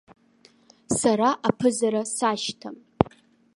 [0.99, 2.75] Сара аԥызара сашьҭам.